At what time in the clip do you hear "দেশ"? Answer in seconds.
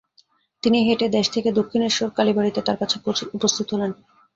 1.09-1.25